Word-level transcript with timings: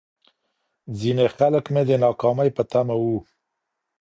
ځيني 0.99 1.27
خلک 1.35 1.65
مې 1.73 1.81
د 1.85 1.91
ناکامۍ 2.03 2.49
په 2.57 2.63
تمه 2.71 2.95
وو. 3.01 3.17